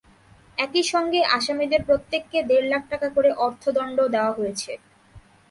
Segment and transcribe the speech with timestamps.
[0.57, 4.71] একই সঙ্গে আসামিদের প্রত্যেককে দেড় লাখ টাকা করে অর্থদণ্ড দেওয়া হয়েছে।